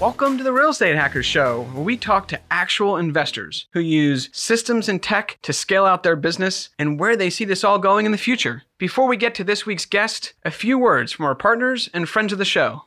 [0.00, 4.28] Welcome to the Real Estate Hackers Show, where we talk to actual investors who use
[4.32, 8.04] systems and tech to scale out their business and where they see this all going
[8.04, 8.64] in the future.
[8.76, 12.32] Before we get to this week's guest, a few words from our partners and friends
[12.32, 12.86] of the show.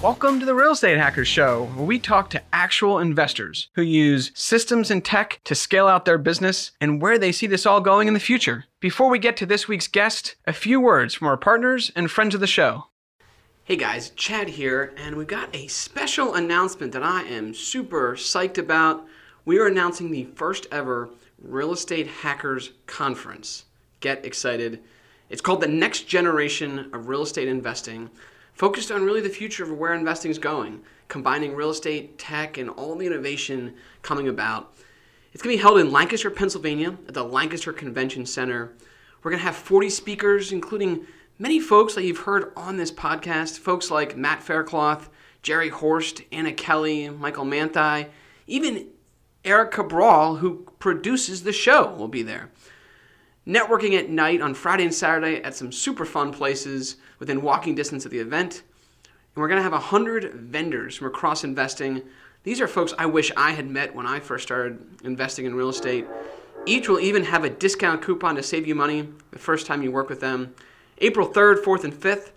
[0.00, 4.30] Welcome to the Real Estate Hackers Show, where we talk to actual investors who use
[4.32, 8.06] systems and tech to scale out their business and where they see this all going
[8.06, 8.66] in the future.
[8.78, 12.32] Before we get to this week's guest, a few words from our partners and friends
[12.32, 12.84] of the show.
[13.64, 18.56] Hey guys, Chad here, and we've got a special announcement that I am super psyched
[18.56, 19.04] about.
[19.44, 21.10] We are announcing the first ever
[21.42, 23.64] Real Estate Hackers Conference.
[23.98, 24.78] Get excited.
[25.28, 28.10] It's called the Next Generation of Real Estate Investing
[28.58, 32.68] focused on really the future of where investing is going, combining real estate, tech, and
[32.70, 34.74] all the innovation coming about.
[35.32, 38.72] It's going to be held in Lancaster, Pennsylvania at the Lancaster Convention Center.
[39.22, 41.06] We're going to have 40 speakers, including
[41.38, 45.08] many folks that you've heard on this podcast, folks like Matt Faircloth,
[45.42, 48.08] Jerry Horst, Anna Kelly, Michael Manthei,
[48.48, 48.88] even
[49.44, 52.50] Eric Cabral, who produces the show, will be there
[53.48, 58.04] networking at night on Friday and Saturday at some super fun places within walking distance
[58.04, 58.62] of the event.
[59.34, 62.02] And we're going to have 100 vendors from across investing.
[62.44, 65.70] These are folks I wish I had met when I first started investing in real
[65.70, 66.04] estate.
[66.66, 69.90] Each will even have a discount coupon to save you money the first time you
[69.90, 70.54] work with them.
[70.98, 72.32] April 3rd, 4th, and 5th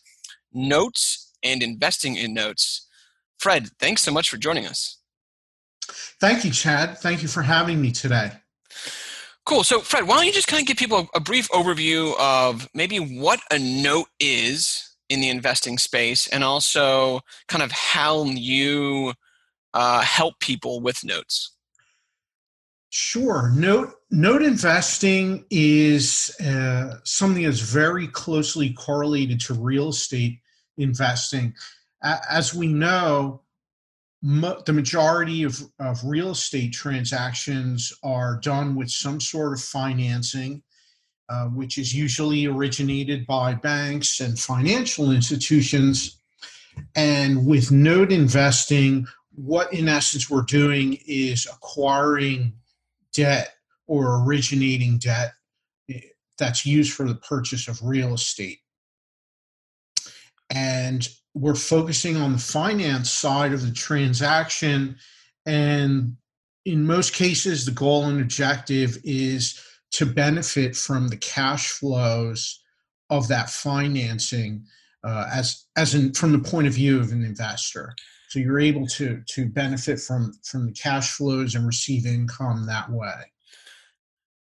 [0.54, 2.88] notes and investing in notes.
[3.40, 5.03] Fred, thanks so much for joining us.
[6.20, 6.98] Thank you, Chad.
[7.00, 8.32] Thank you for having me today.
[9.46, 9.64] Cool.
[9.64, 12.98] So, Fred, why don't you just kind of give people a brief overview of maybe
[12.98, 19.14] what a note is in the investing space and also kind of how you
[19.74, 21.52] uh, help people with notes?
[22.90, 23.52] Sure.
[23.56, 30.40] Note note investing is uh, something that's very closely correlated to real estate
[30.78, 31.54] investing.
[32.04, 33.42] As we know,
[34.24, 40.64] the majority of, of real estate transactions are done with some sort of financing,
[41.28, 46.22] uh, which is usually originated by banks and financial institutions.
[46.96, 52.54] And with note investing, what in essence we're doing is acquiring
[53.12, 53.56] debt
[53.88, 55.34] or originating debt
[55.90, 56.00] eh,
[56.38, 58.60] that's used for the purchase of real estate.
[60.50, 64.98] And we're focusing on the finance side of the transaction.
[65.46, 66.16] And
[66.66, 69.60] in most cases, the goal and objective is
[69.92, 72.62] to benefit from the cash flows
[73.10, 74.66] of that financing
[75.04, 77.94] uh, as, as in, from the point of view of an investor.
[78.30, 82.90] So you're able to to benefit from from the cash flows and receive income that
[82.90, 83.32] way.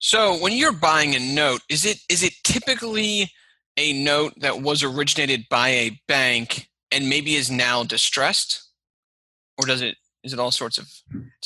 [0.00, 3.30] So when you're buying a note, is it is it typically
[3.76, 8.62] a note that was originated by a bank and maybe is now distressed,
[9.58, 10.88] or does it is it all sorts of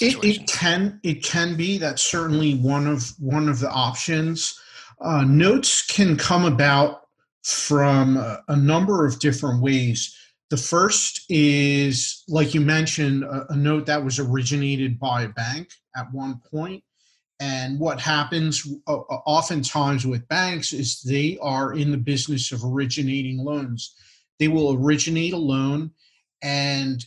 [0.00, 4.58] it, it, can it can be that's certainly one of one of the options
[5.00, 7.02] uh, notes can come about
[7.42, 10.14] from a, a, number of different ways.
[10.50, 15.70] The first is like you mentioned a, a note that was originated by a bank
[15.96, 16.84] at one point.
[17.38, 23.38] And what happens uh, oftentimes with banks is they are in the business of originating
[23.38, 23.94] loans
[24.40, 25.92] they will originate a loan
[26.42, 27.04] and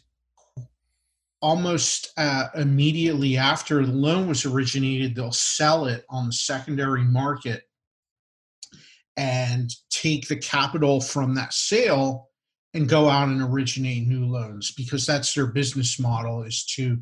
[1.41, 7.63] almost uh, immediately after the loan was originated, they'll sell it on the secondary market
[9.17, 12.29] and take the capital from that sale
[12.73, 16.97] and go out and originate new loans because that's their business model is to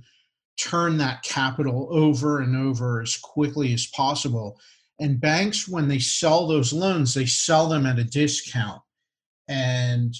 [0.57, 4.59] turn that capital over and over as quickly as possible.
[4.99, 8.81] And banks when they sell those loans they sell them at a discount
[9.47, 10.15] and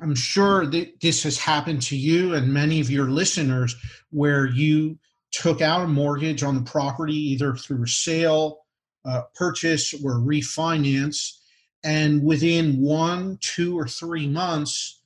[0.00, 3.74] I'm sure that this has happened to you and many of your listeners
[4.10, 4.98] where you
[5.32, 8.60] took out a mortgage on the property either through sale,
[9.04, 11.38] uh, purchase, or refinance.
[11.82, 15.00] And within one, two, or three months,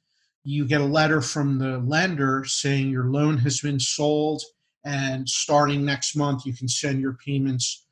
[0.44, 4.43] you get a letter from the lender saying your loan has been sold.
[4.85, 7.85] And starting next month, you can send your payments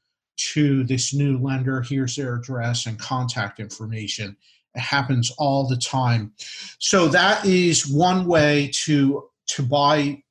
[0.55, 1.82] to this new lender.
[1.82, 4.37] Here's their address and contact information
[4.75, 6.32] it happens all the time.
[6.79, 10.23] So that is one way to to buy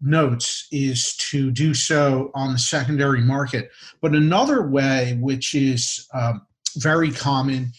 [0.00, 3.70] notes is to do so on the secondary market.
[4.00, 6.46] But another way, which is um,
[6.76, 7.72] very common,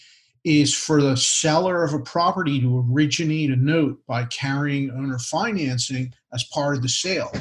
[0.44, 6.12] is for the seller of a property to originate a note by carrying owner financing
[6.32, 7.32] as part of the sale.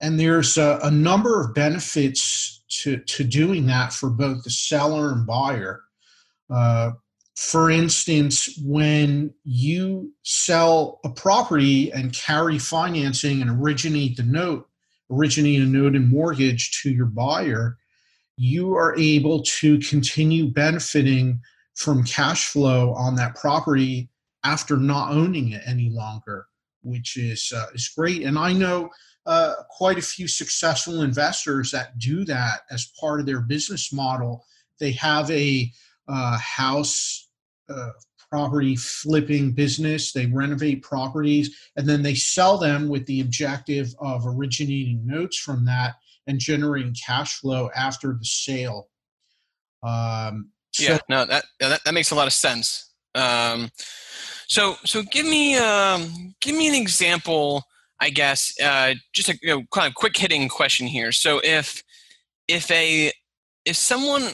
[0.00, 5.12] And there's a, a number of benefits to, to doing that for both the seller
[5.12, 5.82] and buyer.
[6.50, 6.92] Uh,
[7.36, 14.68] for instance, when you sell a property and carry financing and originate the note,
[15.10, 17.76] originate a note and mortgage to your buyer,
[18.38, 21.40] you are able to continue benefiting
[21.74, 24.08] from cash flow on that property
[24.44, 26.46] after not owning it any longer,
[26.82, 28.22] which is uh, is great.
[28.22, 28.88] And I know
[29.26, 34.44] uh, quite a few successful investors that do that as part of their business model.
[34.78, 35.70] They have a
[36.08, 37.28] uh, house
[37.68, 37.90] uh,
[38.30, 40.12] property flipping business.
[40.12, 45.64] They renovate properties and then they sell them with the objective of originating notes from
[45.66, 45.94] that
[46.26, 48.88] and generating cash flow after the sale.
[49.82, 52.92] Um, so yeah, no, that, that that makes a lot of sense.
[53.14, 53.70] Um,
[54.46, 57.64] so so give me um, give me an example.
[58.00, 61.12] I guess uh, just a you know, kind of quick hitting question here.
[61.12, 61.82] So if
[62.46, 63.12] if a
[63.64, 64.28] if someone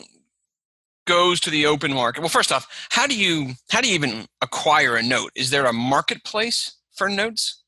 [1.06, 2.20] goes to the open market.
[2.20, 5.30] Well first off how do you how do you even acquire a note?
[5.34, 7.62] Is there a marketplace for notes?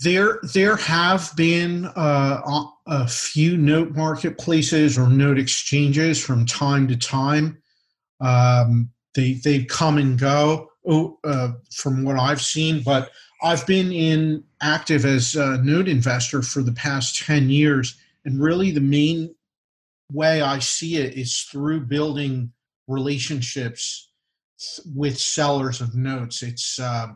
[0.00, 6.96] There there have been uh, a few note marketplaces or note exchanges from time to
[6.96, 7.62] time.
[8.20, 13.10] Um, they they come and go oh, uh, from what i've seen but
[13.42, 18.70] i've been in active as a note investor for the past 10 years and really
[18.70, 19.34] the main
[20.12, 22.52] way i see it is through building
[22.86, 24.10] relationships
[24.94, 26.42] with sellers of notes.
[26.42, 27.08] It's uh,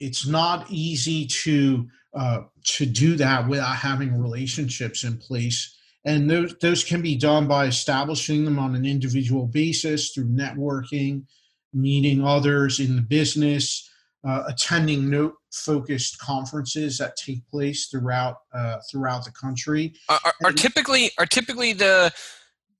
[0.00, 6.54] it's not easy to uh, to do that without having relationships in place, and those
[6.60, 11.24] those can be done by establishing them on an individual basis through networking,
[11.72, 13.90] meeting others in the business,
[14.26, 19.94] uh, attending note focused conferences that take place throughout uh, throughout the country.
[20.08, 22.12] Are, are, are typically are typically the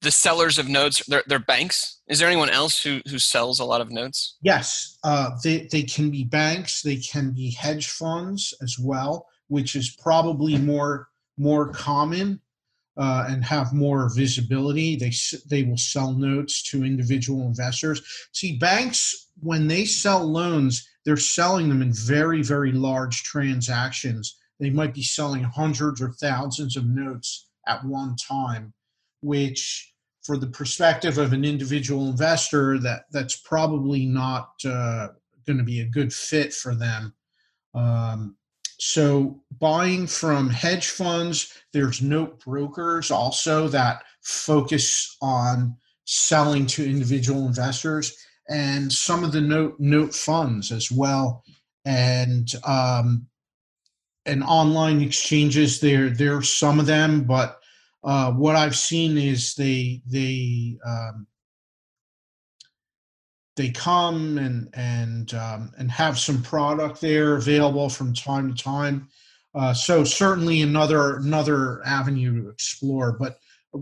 [0.02, 2.00] the sellers of notes they're, they're banks?
[2.08, 4.36] Is there anyone else who who sells a lot of notes?
[4.42, 9.76] Yes uh, they, they can be banks they can be hedge funds as well which
[9.76, 12.40] is probably more more common
[12.96, 14.96] uh, and have more visibility.
[14.96, 15.12] They
[15.48, 18.02] they will sell notes to individual investors.
[18.32, 24.36] See banks when they sell loans they're selling them in very very large transactions.
[24.58, 28.72] They might be selling hundreds or thousands of notes at one time
[29.26, 29.92] which
[30.22, 35.08] for the perspective of an individual investor that that's probably not uh,
[35.46, 37.12] going to be a good fit for them
[37.74, 38.36] um,
[38.78, 47.46] so buying from hedge funds there's note brokers also that focus on selling to individual
[47.46, 48.16] investors
[48.48, 51.42] and some of the note note funds as well
[51.84, 53.26] and um,
[54.26, 55.80] and online exchanges.
[55.80, 57.60] There there are some of them, but
[58.06, 61.26] uh, what I've seen is they they um,
[63.56, 69.08] they come and and um, and have some product there available from time to time.
[69.56, 73.16] Uh, so certainly another another avenue to explore.
[73.18, 73.38] But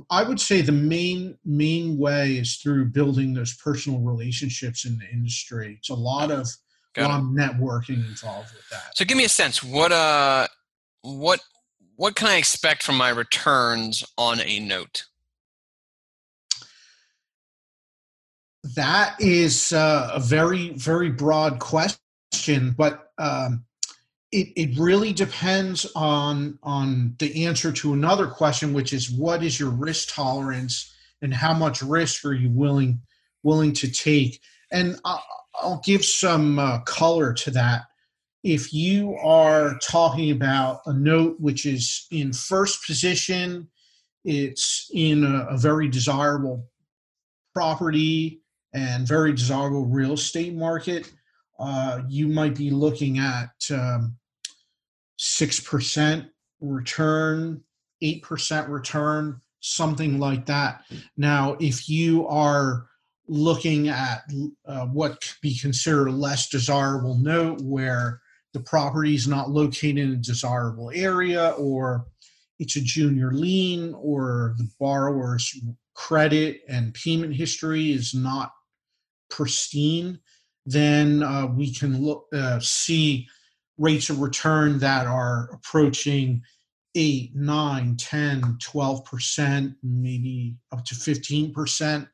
[0.08, 5.08] I would say the main main way is through building those personal relationships in the
[5.12, 5.76] industry.
[5.78, 6.48] It's a lot of,
[6.96, 8.96] a lot of networking involved with that.
[8.96, 9.62] So give me a sense.
[9.62, 10.48] What uh
[11.02, 11.40] what
[11.96, 15.04] what can I expect from my returns on a note?
[18.76, 23.64] That is uh, a very very broad question, but um,
[24.32, 29.60] it, it really depends on on the answer to another question, which is what is
[29.60, 33.00] your risk tolerance and how much risk are you willing
[33.42, 34.40] willing to take?
[34.72, 35.24] And I'll,
[35.56, 37.82] I'll give some uh, color to that.
[38.44, 43.68] If you are talking about a note which is in first position,
[44.22, 46.68] it's in a, a very desirable
[47.54, 48.42] property
[48.74, 51.10] and very desirable real estate market,
[51.58, 54.16] uh, you might be looking at um,
[55.18, 56.28] 6%
[56.60, 57.62] return,
[58.02, 60.82] 8% return, something like that.
[61.16, 62.88] Now, if you are
[63.26, 64.24] looking at
[64.66, 68.20] uh, what could be considered a less desirable note where
[68.54, 72.06] the property is not located in a desirable area or
[72.58, 75.54] it's a junior lien or the borrower's
[75.94, 78.52] credit and payment history is not
[79.28, 80.18] pristine,
[80.64, 83.26] then uh, we can look uh, see
[83.76, 86.40] rates of return that are approaching
[86.94, 92.08] 8 9 10 12% maybe up to 15%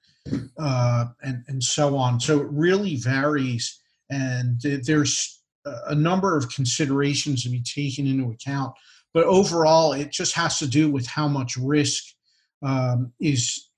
[0.58, 2.18] uh, and, and so on.
[2.18, 3.78] So it really varies
[4.08, 8.72] and there's a number of considerations to be taken into account
[9.12, 12.04] but overall it just has to do with how much risk
[12.62, 13.70] um, is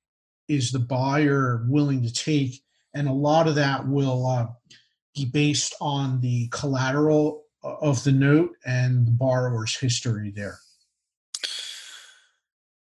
[0.48, 2.62] is the buyer willing to take
[2.94, 4.46] and a lot of that will uh,
[5.14, 10.58] be based on the collateral of the note and the borrower's history there.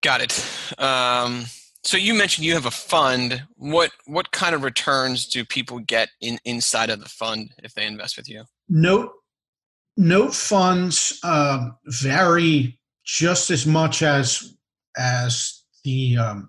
[0.02, 0.78] Got it.
[0.78, 1.46] Um,
[1.84, 3.44] so you mentioned you have a fund.
[3.56, 7.86] What what kind of returns do people get in inside of the fund if they
[7.86, 8.44] invest with you?
[8.68, 9.12] Note
[9.96, 14.54] note funds um, vary just as much as
[14.96, 16.48] as the um,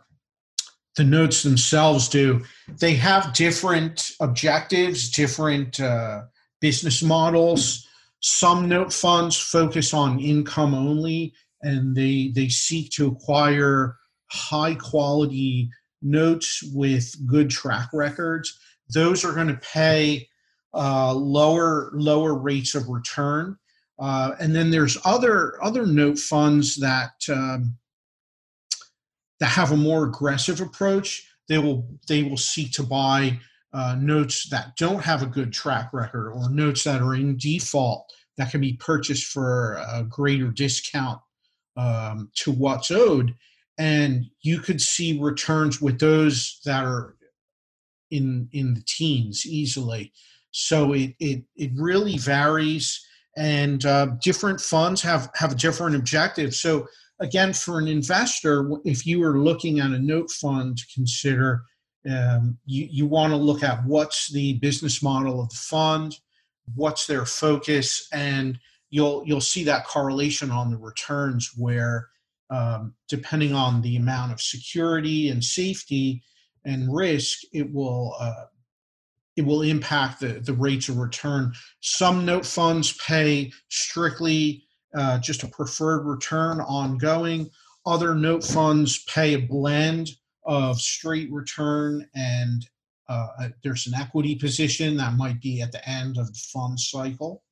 [0.95, 2.41] the notes themselves do.
[2.79, 6.21] They have different objectives, different uh,
[6.61, 7.85] business models.
[8.21, 15.69] Some note funds focus on income only, and they they seek to acquire high quality
[16.01, 18.57] notes with good track records.
[18.93, 20.27] Those are going to pay
[20.73, 23.57] uh, lower lower rates of return.
[23.97, 27.77] Uh, and then there's other other note funds that um,
[29.39, 31.27] that have a more aggressive approach.
[31.47, 33.39] They will they will seek to buy
[33.73, 38.11] uh, notes that don't have a good track record or notes that are in default
[38.37, 41.19] that can be purchased for a greater discount
[41.77, 43.35] um, to what's owed.
[43.77, 47.15] And you could see returns with those that are
[48.11, 50.13] in in the teens easily.
[50.51, 53.05] So it it, it really varies,
[53.35, 56.61] and uh, different funds have have different objectives.
[56.61, 56.87] So
[57.19, 61.63] again, for an investor, if you are looking at a note fund to consider,
[62.09, 66.17] um, you, you want to look at what's the business model of the fund,
[66.75, 72.07] what's their focus, and you'll you'll see that correlation on the returns where
[72.49, 76.23] um, depending on the amount of security and safety
[76.65, 78.45] and risk, it will uh,
[79.35, 81.53] it will impact the, the rates of return.
[81.81, 84.63] Some note funds pay strictly
[84.95, 87.49] uh, just a preferred return ongoing.
[87.85, 90.11] Other note funds pay a blend
[90.45, 92.65] of straight return and
[93.07, 97.43] uh, there's an equity position that might be at the end of the fund cycle.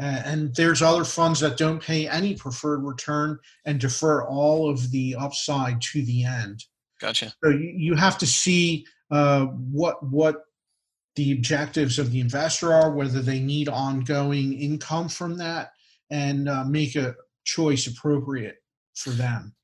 [0.00, 4.90] Uh, and there's other funds that don't pay any preferred return and defer all of
[4.92, 6.64] the upside to the end.
[7.00, 7.34] Gotcha.
[7.44, 10.44] So you, you have to see uh, what what
[11.16, 15.72] the objectives of the investor are, whether they need ongoing income from that,
[16.10, 17.14] and uh, make a
[17.44, 18.56] choice appropriate
[18.94, 19.54] for them.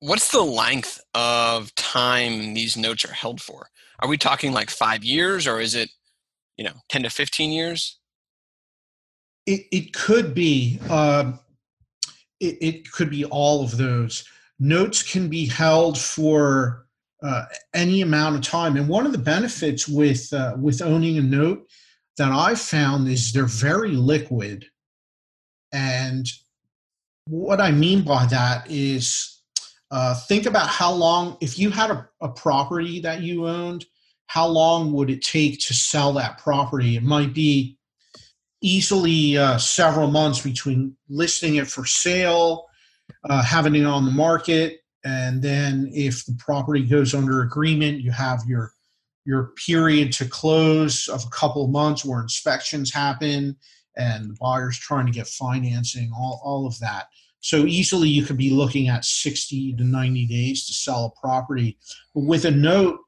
[0.00, 3.68] What's the length of time these notes are held for?
[4.00, 5.88] Are we talking like five years, or is it,
[6.56, 7.98] you know, ten to fifteen years?
[9.46, 10.80] It it could be.
[10.88, 11.32] Uh,
[12.40, 14.24] it, it could be all of those.
[14.58, 16.86] Notes can be held for
[17.22, 21.22] uh, any amount of time, and one of the benefits with uh, with owning a
[21.22, 21.66] note
[22.16, 24.66] that I've found is they're very liquid.
[25.72, 26.26] And
[27.28, 29.40] what I mean by that is
[29.90, 33.84] uh, think about how long, if you had a, a property that you owned,
[34.26, 36.96] how long would it take to sell that property?
[36.96, 37.75] It might be
[38.62, 42.66] easily uh, several months between listing it for sale,
[43.28, 48.10] uh, having it on the market, and then if the property goes under agreement, you
[48.10, 48.72] have your
[49.24, 53.56] your period to close of a couple months where inspections happen
[53.96, 57.06] and the buyer's trying to get financing, all, all of that.
[57.40, 61.78] So easily you could be looking at 60 to 90 days to sell a property.
[62.14, 63.00] With a note,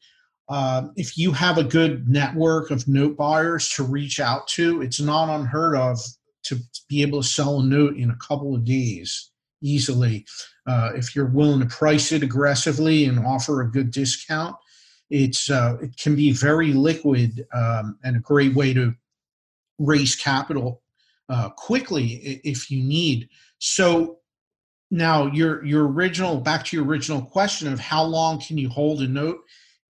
[0.48, 5.00] uh, if you have a good network of note buyers to reach out to, it's
[5.00, 5.98] not unheard of
[6.44, 9.30] to be able to sell a note in a couple of days
[9.62, 10.24] easily.
[10.66, 14.56] Uh, if you're willing to price it aggressively and offer a good discount,
[15.10, 18.94] it's uh, it can be very liquid um, and a great way to
[19.78, 20.82] raise capital
[21.28, 23.28] uh, quickly if you need.
[23.58, 24.18] So
[24.90, 29.02] now your your original back to your original question of how long can you hold
[29.02, 29.38] a note?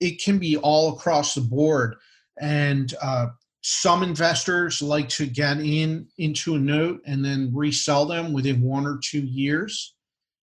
[0.00, 1.97] It can be all across the board,
[2.40, 3.28] and uh,
[3.62, 8.87] some investors like to get in into a note and then resell them within one
[8.87, 9.95] or two years.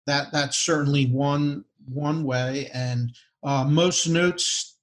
[0.07, 3.11] That that's certainly one one way, and
[3.43, 4.77] uh, most notes,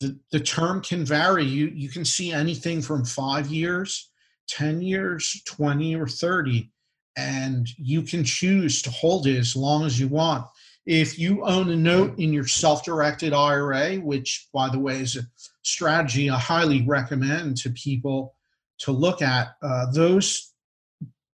[0.00, 1.44] the, the term can vary.
[1.44, 4.10] You, you can see anything from five years,
[4.48, 6.70] 10 years, 20, or 30,
[7.16, 10.46] and you can choose to hold it as long as you want.
[10.86, 15.16] If you own a note in your self directed IRA, which, by the way, is
[15.16, 15.22] a
[15.62, 18.34] strategy I highly recommend to people
[18.80, 20.52] to look at, uh, those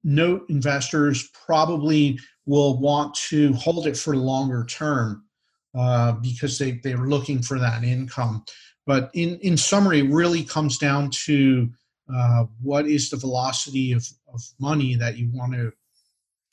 [0.05, 5.25] note investors probably will want to hold it for longer term
[5.77, 8.45] uh, because they, they're looking for that income.
[8.87, 11.71] But in, in summary, it really comes down to
[12.13, 15.73] uh, what is the velocity of, of money that you want to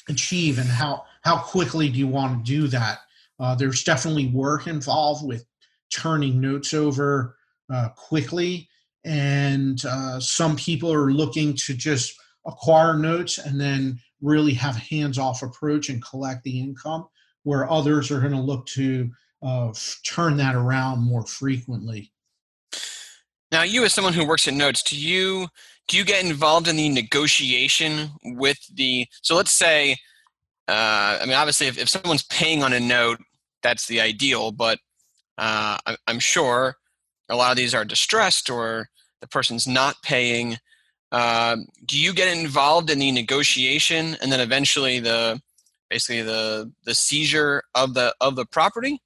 [0.09, 2.99] achieve and how, how quickly do you want to do that.
[3.39, 5.45] Uh, there's definitely work involved with
[5.89, 7.37] turning notes over
[7.73, 8.67] uh, quickly.
[9.05, 14.79] And uh, some people are looking to just acquire notes and then really have a
[14.79, 17.07] hands off approach and collect the income
[17.43, 19.09] where others are going to look to
[19.43, 22.11] uh, f- turn that around more frequently.
[23.51, 25.47] Now, you as someone who works at Notes, do you
[25.87, 29.07] do you get involved in the negotiation with the?
[29.21, 29.95] So let's say,
[30.67, 33.19] uh, I mean, obviously, if, if someone's paying on a note,
[33.63, 34.51] that's the ideal.
[34.51, 34.79] But
[35.37, 36.75] uh, I, I'm sure
[37.29, 38.89] a lot of these are distressed or
[39.21, 40.57] the person's not paying.
[41.11, 45.41] Uh, do you get involved in the negotiation and then eventually the
[45.89, 49.01] basically the the seizure of the of the property?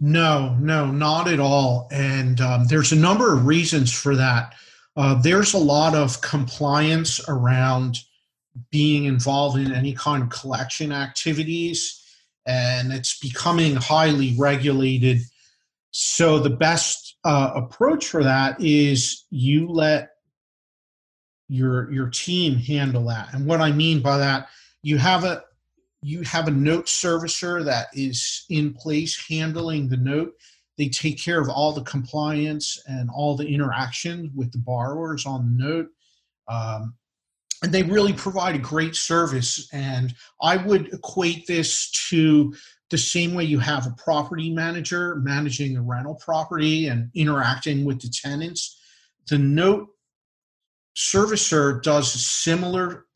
[0.00, 1.88] No, no, not at all.
[1.90, 4.54] And um, there's a number of reasons for that.
[4.96, 7.98] Uh, there's a lot of compliance around
[8.70, 12.02] being involved in any kind of collection activities,
[12.46, 15.20] and it's becoming highly regulated.
[15.92, 20.10] So the best uh, approach for that is you let
[21.48, 23.34] your your team handle that.
[23.34, 24.48] And what I mean by that,
[24.82, 25.42] you have a
[26.02, 30.32] you have a note servicer that is in place handling the note.
[30.78, 35.44] They take care of all the compliance and all the interaction with the borrowers on
[35.44, 35.88] the note.
[36.48, 36.94] Um,
[37.62, 39.68] and they really provide a great service.
[39.72, 42.54] And I would equate this to
[42.88, 48.00] the same way you have a property manager managing a rental property and interacting with
[48.00, 48.80] the tenants.
[49.28, 49.88] The note
[50.96, 53.06] servicer does a similar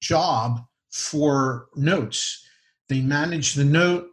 [0.00, 2.46] job for notes.
[2.88, 4.08] They manage the note,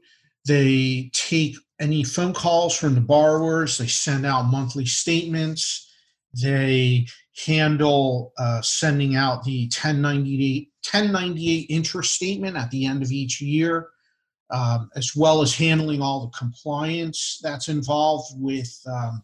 [0.47, 5.91] they take any phone calls from the borrowers, they send out monthly statements,
[6.33, 7.07] they
[7.45, 13.89] handle uh, sending out the 1098, 1098 interest statement at the end of each year.
[14.51, 19.21] Um, as well as handling all the compliance that's involved with um,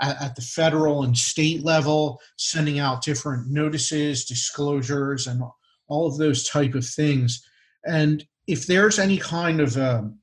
[0.00, 5.42] at, at, the federal and state level, sending out different notices, disclosures, and
[5.88, 7.46] all of those type of things.
[7.84, 10.18] And if there's any kind of a, um,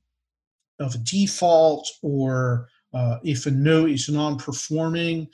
[0.79, 5.27] of a default or uh, if a note is non-performing,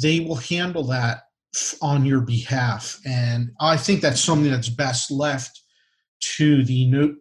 [0.00, 1.22] they will handle that
[1.80, 3.00] on your behalf.
[3.06, 5.60] And I think that's something that's best left
[6.36, 7.16] to the note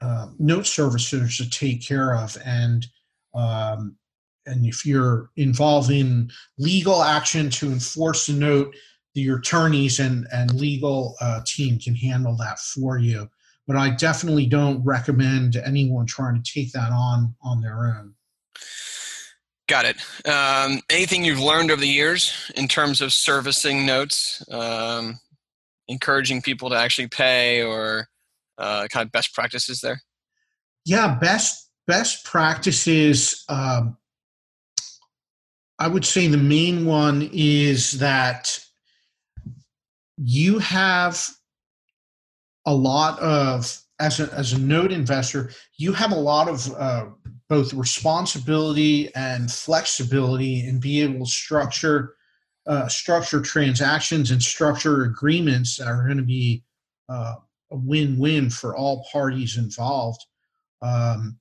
[0.00, 2.36] uh, note servicers to take care of.
[2.44, 2.86] And
[3.34, 3.96] um,
[4.46, 8.74] and if you're involved in legal action to enforce the note,
[9.14, 13.28] your attorneys and, and legal uh, team can handle that for you.
[13.66, 18.14] But I definitely don't recommend anyone trying to take that on on their own.
[19.66, 19.96] Got it.
[20.28, 25.18] Um, anything you've learned over the years in terms of servicing notes, um,
[25.88, 28.08] encouraging people to actually pay, or
[28.58, 30.02] uh, kind of best practices there?
[30.84, 33.42] Yeah, best best practices.
[33.48, 33.96] Um,
[35.78, 38.60] I would say the main one is that
[40.18, 41.26] you have
[42.66, 47.06] a lot of as a, as a note investor, you have a lot of uh,
[47.54, 52.16] both responsibility and flexibility and be able to structure
[52.66, 56.64] uh, structure transactions and structure agreements that are going to be
[57.08, 57.34] uh,
[57.70, 60.20] a win-win for all parties involved.
[60.82, 61.38] Um,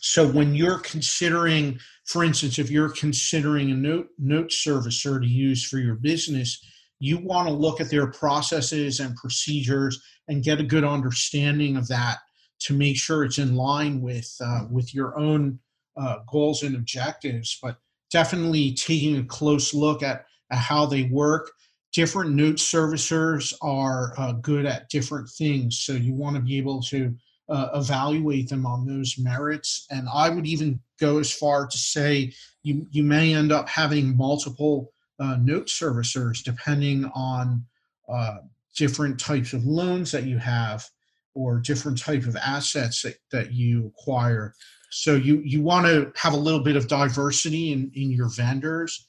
[0.00, 5.66] so when you're considering, for instance, if you're considering a note note servicer to use
[5.66, 6.64] for your business,
[7.00, 11.88] you want to look at their processes and procedures and get a good understanding of
[11.88, 12.18] that
[12.64, 15.58] to make sure it's in line with uh, with your own
[15.96, 17.58] uh, goals and objectives.
[17.62, 17.76] But
[18.10, 21.50] definitely taking a close look at, at how they work.
[21.92, 26.82] Different note servicers are uh, good at different things, so you want to be able
[26.82, 27.14] to
[27.48, 29.86] uh, evaluate them on those merits.
[29.90, 34.16] And I would even go as far to say you you may end up having
[34.16, 37.64] multiple uh, note servicers depending on
[38.08, 38.38] uh,
[38.76, 40.88] different types of loans that you have
[41.34, 44.54] or different type of assets that, that you acquire.
[44.90, 49.08] So you you want to have a little bit of diversity in, in your vendors,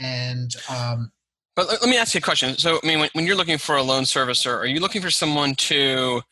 [0.00, 1.12] and um,
[1.54, 2.56] but let me ask you a question.
[2.56, 5.10] So I mean, when, when you're looking for a loan servicer, are you looking for
[5.10, 6.22] someone to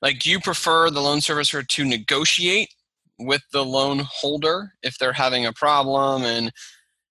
[0.00, 0.20] like?
[0.20, 2.70] Do you prefer the loan servicer to negotiate
[3.18, 6.50] with the loan holder if they're having a problem and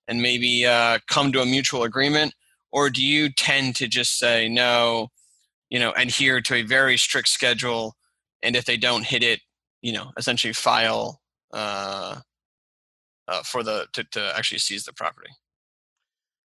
[0.07, 2.33] and maybe uh, come to a mutual agreement,
[2.71, 5.09] or do you tend to just say no?
[5.69, 7.95] You know, adhere to a very strict schedule,
[8.43, 9.39] and if they don't hit it,
[9.81, 11.21] you know, essentially file
[11.53, 12.19] uh,
[13.27, 15.29] uh, for the to, to actually seize the property.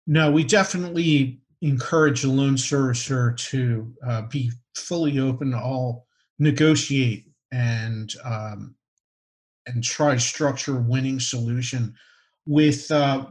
[0.06, 6.06] No, we definitely encourage a loan servicer to uh, be fully open to all
[6.38, 8.74] negotiate and um,
[9.66, 11.94] and try structure winning solution
[12.46, 13.26] with uh,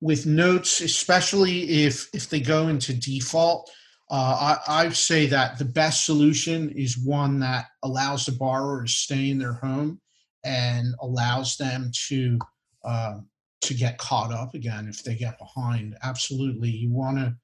[0.00, 3.70] with notes, especially if if they go into default
[4.14, 8.88] uh, I, I say that the best solution is one that allows the borrower to
[8.88, 10.00] stay in their home
[10.44, 12.38] and allows them to
[12.84, 13.14] uh,
[13.62, 15.96] to get caught up again if they get behind.
[16.04, 17.34] Absolutely, you want to,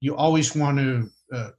[0.00, 1.50] you always want to uh,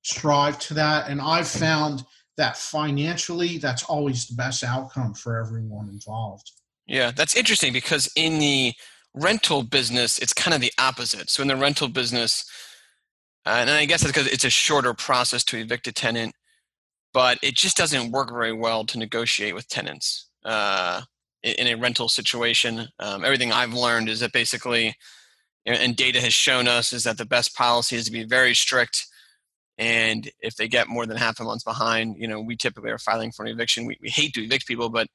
[0.00, 1.10] strive to that.
[1.10, 2.02] And I've found
[2.38, 6.50] that financially, that's always the best outcome for everyone involved.
[6.86, 8.72] Yeah, that's interesting because in the
[9.12, 11.28] rental business, it's kind of the opposite.
[11.28, 12.50] So in the rental business
[13.56, 16.34] and I guess it's because it's a shorter process to evict a tenant,
[17.12, 21.02] but it just doesn't work very well to negotiate with tenants uh,
[21.42, 22.88] in, in, a rental situation.
[22.98, 24.94] Um, everything I've learned is that basically,
[25.64, 29.06] and data has shown us, is that the best policy is to be very strict.
[29.78, 32.98] And if they get more than half a month behind, you know, we typically are
[32.98, 33.86] filing for an eviction.
[33.86, 35.08] We, we hate to evict people, but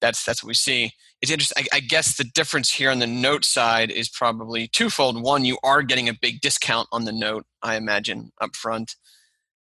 [0.00, 0.92] that's that's what we see.
[1.20, 1.64] It's interesting.
[1.72, 5.20] I, I, guess the difference here on the note side is probably twofold.
[5.20, 8.94] One, you are getting a big discount on the note, I imagine, up front,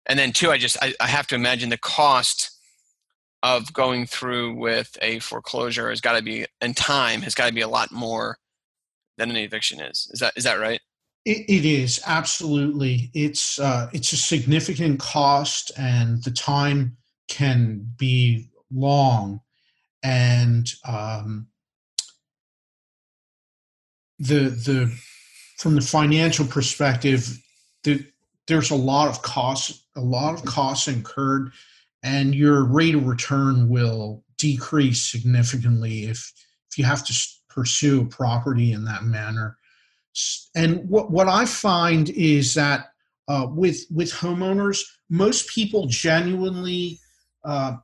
[0.07, 2.51] and then two, I just I, I have to imagine the cost
[3.43, 7.55] of going through with a foreclosure has got to be and time has got to
[7.55, 8.39] be a lot more
[9.19, 10.09] than an eviction is.
[10.13, 10.81] Is that is that right?
[11.25, 13.11] it, it is absolutely.
[13.15, 16.97] It's uh, it's a significant cost, and the time
[17.29, 19.41] can be long
[20.05, 21.49] and um,
[24.19, 24.95] the the
[25.59, 27.39] from the financial perspective,
[27.85, 28.05] the,
[28.47, 31.53] there's a lot of costs, a lot of costs incurred,
[32.03, 36.33] and your rate of return will decrease significantly if
[36.71, 37.15] if you have to
[37.49, 39.57] pursue a property in that manner.
[40.55, 42.89] And what what I find is that
[43.27, 47.01] uh, with with homeowners, most people genuinely
[47.43, 47.77] uh,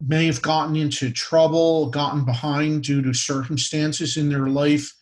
[0.00, 4.92] may have gotten into trouble, gotten behind due to circumstances in their life,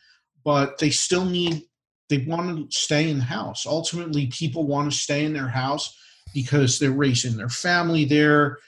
[0.45, 1.63] but they still need,
[2.09, 3.67] they want to stay in the house.
[3.67, 5.97] Ultimately, people want to stay in their house
[6.35, 8.59] because they're raising their family there.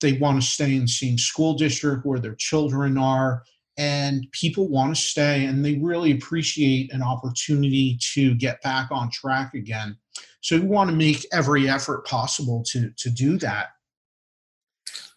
[0.00, 3.42] They want to stay in the same school district where their children are.
[3.76, 9.10] And people want to stay and they really appreciate an opportunity to get back on
[9.10, 9.96] track again.
[10.40, 13.68] So we want to make every effort possible to, to do that.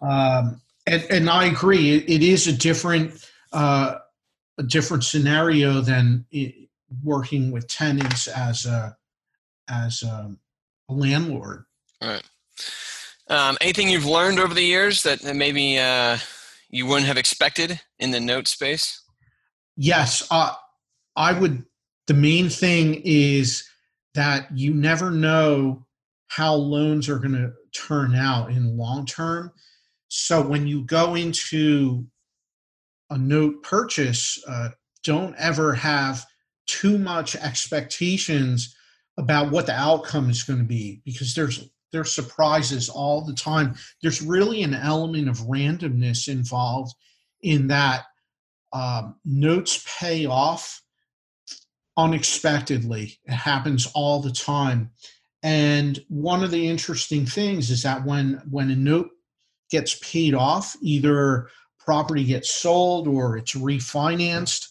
[0.01, 3.95] Um, and, and, I agree, it, it is a different uh,
[4.57, 6.69] a different scenario than it,
[7.03, 8.97] working with tenants as a
[9.69, 10.35] as a,
[10.89, 11.65] a landlord.
[12.01, 12.23] All right.
[13.29, 16.17] Um, anything you've learned over the years that maybe uh,
[16.69, 19.01] you wouldn't have expected in the note space?
[19.77, 20.53] Yes, uh,
[21.15, 21.63] I would.
[22.07, 23.69] The main thing is
[24.15, 25.85] that you never know
[26.27, 29.51] how loans are going to turn out in long term.
[30.13, 32.06] So when you go into
[33.10, 34.71] a note purchase, uh,
[35.06, 36.26] don't ever have
[36.67, 38.76] too much expectations
[39.17, 43.76] about what the outcome is going to be because there's there's surprises all the time.
[44.02, 46.93] There's really an element of randomness involved
[47.41, 48.04] in that
[48.74, 50.82] um, notes pay off
[51.95, 53.17] unexpectedly.
[53.24, 54.91] It happens all the time.
[55.41, 59.08] And one of the interesting things is that when when a note
[59.71, 64.67] gets paid off, either property gets sold or it's refinanced,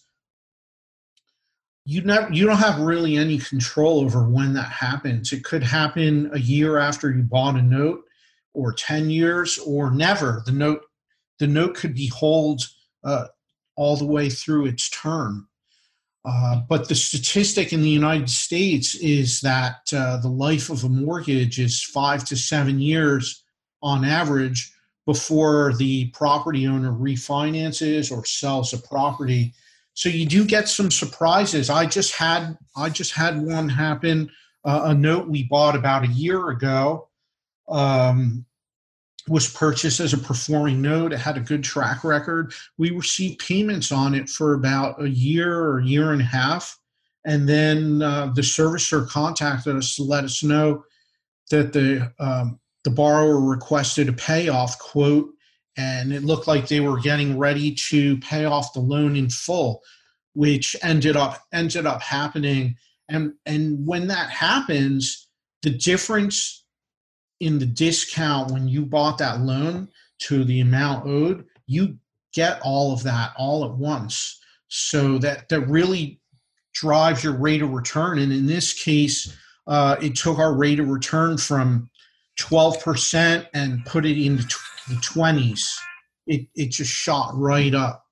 [1.84, 5.32] you never you don't have really any control over when that happens.
[5.32, 8.04] It could happen a year after you bought a note,
[8.54, 10.42] or ten years, or never.
[10.46, 10.82] The note
[11.38, 12.62] the note could be held
[13.02, 13.26] uh,
[13.76, 15.48] all the way through its term.
[16.22, 20.88] Uh, but the statistic in the United States is that uh, the life of a
[20.88, 23.42] mortgage is five to seven years
[23.82, 24.70] on average
[25.06, 29.52] before the property owner refinances or sells a property.
[29.94, 31.70] So you do get some surprises.
[31.70, 34.30] I just had I just had one happen.
[34.64, 37.08] Uh, a note we bought about a year ago
[37.68, 38.44] um,
[39.28, 41.12] was purchased as a performing note.
[41.12, 42.52] It had a good track record.
[42.78, 46.78] We received payments on it for about a year or year and a half.
[47.24, 50.84] And then uh, the servicer contacted us to let us know
[51.50, 55.30] that the um, the borrower requested a payoff quote,
[55.76, 59.82] and it looked like they were getting ready to pay off the loan in full,
[60.34, 62.76] which ended up ended up happening.
[63.08, 65.28] And and when that happens,
[65.62, 66.64] the difference
[67.40, 69.88] in the discount when you bought that loan
[70.20, 71.98] to the amount owed, you
[72.34, 74.38] get all of that all at once.
[74.68, 76.20] So that that really
[76.72, 78.18] drives your rate of return.
[78.18, 81.89] And in this case, uh, it took our rate of return from
[82.40, 84.56] 12% and put it into
[84.88, 85.60] the 20s.
[86.26, 88.04] It, it just shot right up.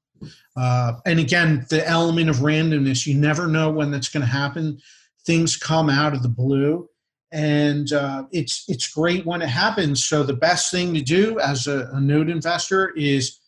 [0.56, 4.78] Uh, and again, the element of randomness, you never know when that's going to happen.
[5.24, 6.88] Things come out of the blue
[7.30, 10.04] and uh, it's it's great when it happens.
[10.04, 13.38] So the best thing to do as a, a note investor is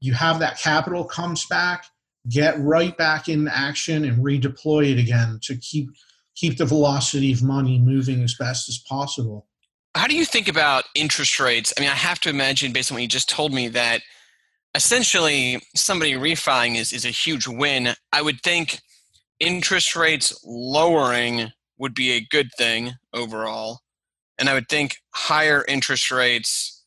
[0.00, 1.86] you have that capital comes back,
[2.28, 5.90] get right back in action and redeploy it again to keep
[6.36, 9.46] keep the velocity of money moving as best as possible.
[9.94, 11.72] How do you think about interest rates?
[11.76, 14.02] I mean, I have to imagine based on what you just told me that
[14.74, 17.94] essentially somebody refining is, is a huge win.
[18.12, 18.80] I would think
[19.38, 23.80] interest rates lowering would be a good thing overall.
[24.38, 26.82] And I would think higher interest rates,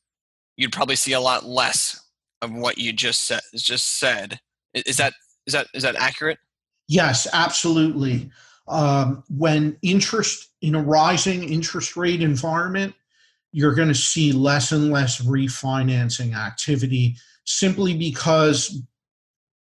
[0.57, 1.99] you'd probably see a lot less
[2.41, 3.41] of what you just said.
[3.55, 4.39] Just said.
[4.73, 5.13] Is that
[5.45, 6.39] is that is that accurate?
[6.87, 8.29] Yes, absolutely.
[8.67, 12.93] Um, when interest in a rising interest rate environment,
[13.51, 17.15] you're going to see less and less refinancing activity
[17.45, 18.81] simply because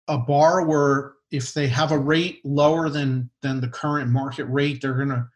[0.08, 4.94] a borrower if they have a rate lower than than the current market rate, they're
[4.94, 5.28] gonna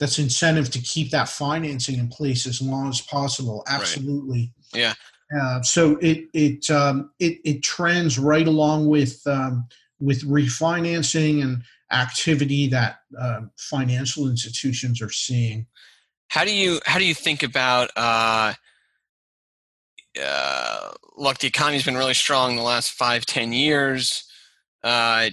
[0.00, 3.62] that's incentive to keep that financing in place as long as possible.
[3.68, 4.52] Absolutely.
[4.74, 4.80] Right.
[4.80, 4.94] Yeah.
[5.40, 9.66] Uh, so it it um, it it trends right along with um,
[10.00, 15.66] with refinancing and activity that uh, financial institutions are seeing.
[16.28, 18.54] How do you how do you think about uh,
[20.22, 21.38] uh, look?
[21.38, 24.24] The economy's been really strong the last five ten years
[24.82, 25.28] uh,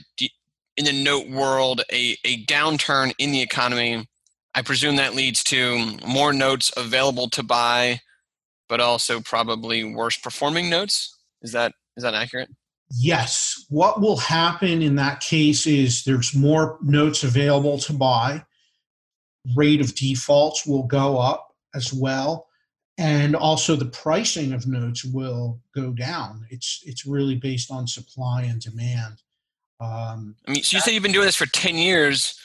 [0.78, 4.08] in the note world a, a downturn in the economy.
[4.56, 8.02] I presume that leads to more notes available to buy,
[8.67, 11.17] but also probably worse performing notes.
[11.41, 12.50] Is that is that accurate?
[12.91, 13.65] Yes.
[13.69, 18.43] What will happen in that case is there's more notes available to buy.
[19.56, 22.47] Rate of defaults will go up as well.
[22.97, 26.45] And also the pricing of notes will go down.
[26.49, 29.21] It's it's really based on supply and demand.
[29.80, 32.38] Um, I mean, so you say you've been doing this for ten years.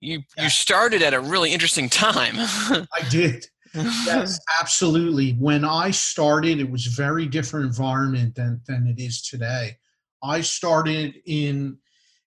[0.00, 0.44] You yeah.
[0.44, 2.36] you started at a really interesting time.
[2.38, 3.48] I did.
[3.76, 5.32] Yes, absolutely.
[5.32, 9.76] When I started, it was a very different environment than than it is today.
[10.22, 11.78] I started in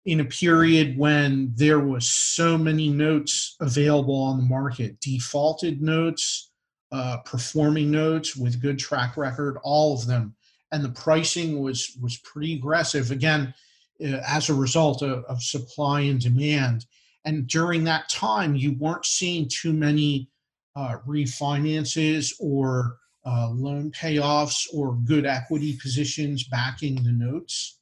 [0.06, 6.52] in a period when there was so many notes available on the market, defaulted notes,
[6.92, 10.36] uh, performing notes with good track record, all of them,
[10.72, 13.12] and the pricing was was pretty aggressive.
[13.12, 13.54] Again,
[14.02, 16.86] uh, as a result of, of, supply and demand.
[17.26, 20.29] And during that time, you weren't seeing too many
[20.76, 27.80] uh, refinances or uh, loan payoffs or good equity positions backing the notes.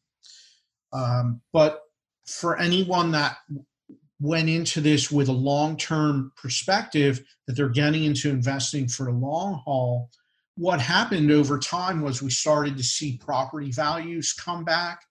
[0.92, 1.82] Um, but
[2.26, 3.38] for anyone that
[4.20, 9.62] went into this with a long-term perspective that they're getting into investing for the long
[9.64, 10.10] haul
[10.58, 15.02] what happened over time was we started to see property values come back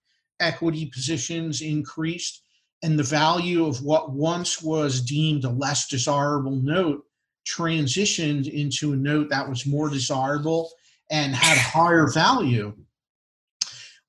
[0.41, 2.43] equity positions increased
[2.83, 7.03] and the value of what once was deemed a less desirable note
[7.47, 10.71] transitioned into a note that was more desirable
[11.09, 12.73] and had higher value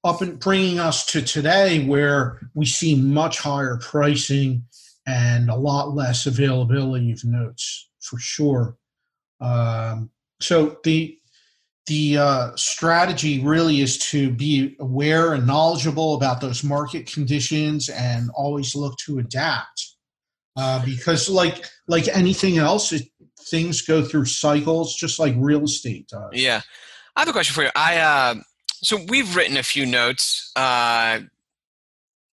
[0.04, 4.64] up and bringing us to today where we see much higher pricing
[5.06, 8.76] and a lot less availability of notes for sure.
[9.40, 11.18] Um, so the
[11.86, 18.28] the uh, strategy really is to be aware and knowledgeable about those market conditions and
[18.34, 19.96] always look to adapt
[20.56, 23.08] uh, because like like anything else it,
[23.50, 26.30] things go through cycles just like real estate does.
[26.32, 26.62] Yeah.
[27.16, 27.70] I have a question for you.
[27.74, 28.34] I uh,
[28.82, 30.52] so we've written a few notes.
[30.56, 31.26] Uh,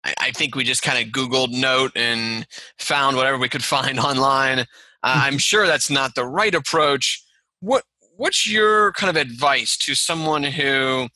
[0.04, 2.47] I, I think we just kind of googled note and
[2.80, 4.60] found whatever we could find online.
[5.04, 7.24] Uh, i'm sure that's not the right approach.
[7.60, 7.84] What
[8.15, 11.08] what's your kind of advice to someone who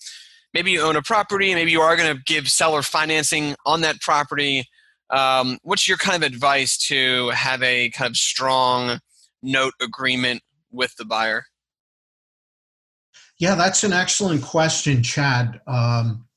[0.53, 4.01] maybe you own a property, maybe you are going to give seller financing on that
[4.01, 4.65] property?
[5.11, 8.99] Um, what's your kind of advice to have a kind of strong
[9.45, 11.45] note agreement with the buyer?
[13.39, 15.59] Yeah, that's an excellent question, Chad.
[15.67, 16.27] Um,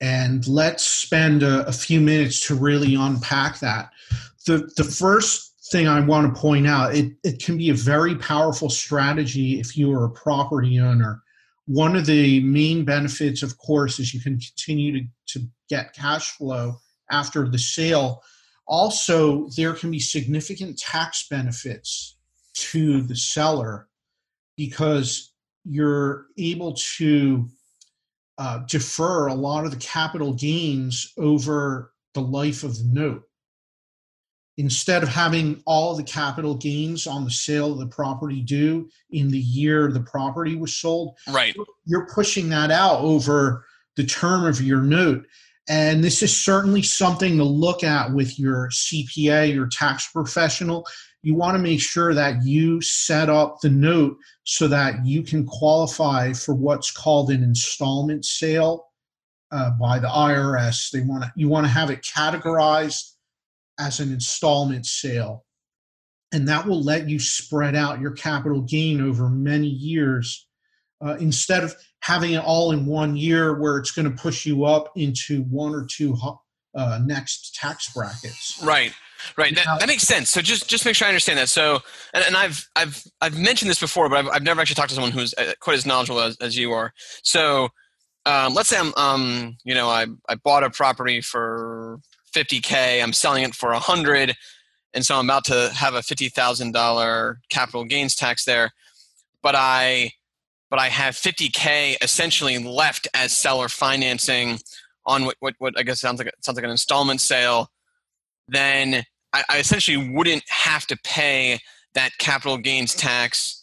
[0.00, 3.90] and let's spend a, a, few minutes to really unpack that.
[4.46, 6.94] The, the first thing I want to point out.
[6.94, 11.22] It, it can be a very powerful strategy if you are a property owner.
[11.66, 15.06] One of the main benefits, of course, is you can continue to,
[15.38, 16.76] to get cash flow
[17.10, 18.22] after the sale.
[18.66, 22.16] Also, there can be significant tax benefits
[22.60, 23.88] to the seller
[24.56, 25.32] because
[25.64, 27.48] you're able to
[28.38, 33.22] uh, defer a lot of the capital gains over the life of the note.
[34.56, 39.30] Instead of having all the capital gains on the sale of the property due in
[39.30, 41.56] the year the property was sold right.
[41.86, 43.64] you're pushing that out over
[43.96, 45.24] the term of your note.
[45.68, 50.86] And this is certainly something to look at with your cpa your tax professional
[51.22, 55.46] you want to make sure that you set up the note so that you can
[55.46, 58.86] qualify for what's called an installment sale
[59.52, 63.10] uh, by the irs they want to you want to have it categorized
[63.80, 65.44] as an installment sale.
[66.32, 70.46] And that will let you spread out your capital gain over many years
[71.04, 74.64] uh, instead of having it all in one year where it's going to push you
[74.64, 76.16] up into one or two
[76.76, 78.62] uh, next tax brackets.
[78.62, 78.92] Right.
[79.36, 79.54] Right.
[79.54, 80.30] That, that, makes sense.
[80.30, 81.48] So just just make sure I understand that.
[81.48, 81.80] So,
[82.14, 84.94] and, and I've I've I've mentioned this before, but I've, I've never actually talked to
[84.94, 86.92] someone who's uh, quite as knowledgeable as, as you are.
[87.22, 87.68] So,
[88.26, 92.00] um, let's say I'm um you know I I bought a property for
[92.34, 94.36] 50k i'm selling it for 100
[94.94, 98.70] and so i'm about to have a $50000 capital gains tax there
[99.42, 100.10] but i
[100.68, 104.58] but i have 50k essentially left as seller financing
[105.06, 107.70] on what what, what i guess sounds like sounds like an installment sale
[108.50, 111.60] then I, I essentially wouldn't have to pay
[111.94, 113.60] that capital gains tax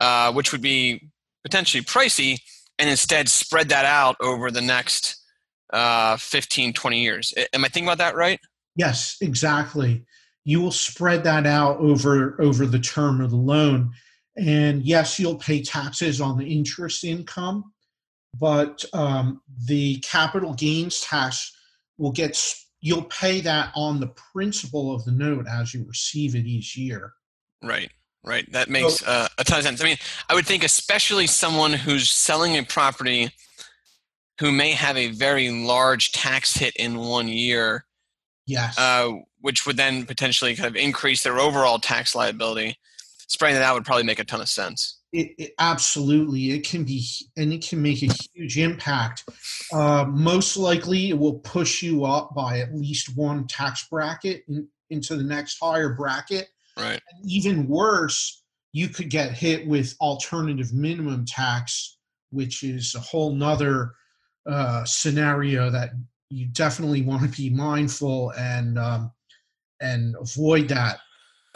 [0.00, 1.10] uh, which would be
[1.44, 2.38] potentially pricey
[2.78, 5.22] and instead spread that out over the next
[5.72, 7.34] uh, 15, 20 years.
[7.52, 8.38] Am I thinking about that right?
[8.76, 10.04] Yes, exactly.
[10.44, 13.90] You will spread that out over over the term of the loan,
[14.36, 17.72] and yes, you'll pay taxes on the interest income,
[18.38, 21.52] but um, the capital gains tax
[21.98, 22.36] will get
[22.86, 27.14] you'll pay that on the principal of the note as you receive it each year.
[27.60, 27.90] Right.
[28.22, 28.50] Right.
[28.52, 29.82] That makes so, uh, a ton of sense.
[29.82, 29.96] I mean,
[30.30, 33.32] I would think, especially someone who's selling a property
[34.38, 37.86] who may have a very large tax hit in one year.
[38.46, 38.78] Yes.
[38.78, 42.78] Uh, which would then potentially kind of increase their overall tax liability.
[43.28, 45.00] Spreading that out would probably make a ton of sense.
[45.12, 47.04] It, it, absolutely, it can be,
[47.36, 49.24] and it can make a huge impact.
[49.72, 54.68] Uh, most likely, it will push you up by at least one tax bracket in,
[54.90, 56.48] into the next higher bracket.
[56.76, 57.00] Right.
[57.10, 58.42] And even worse,
[58.72, 61.96] you could get hit with alternative minimum tax,
[62.30, 63.92] which is a whole nother
[64.48, 65.90] uh, scenario that
[66.30, 69.10] you definitely want to be mindful and um,
[69.80, 70.98] and avoid that.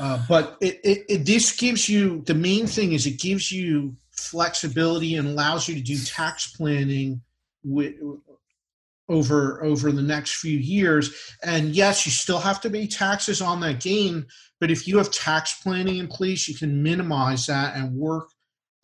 [0.00, 3.94] Uh, but it, it, it, this gives you the main thing is it gives you
[4.12, 7.20] flexibility and allows you to do tax planning
[7.62, 7.94] with,
[9.10, 11.34] over over the next few years.
[11.42, 14.26] And yes, you still have to pay taxes on that gain,
[14.58, 18.30] but if you have tax planning in place, you can minimize that and work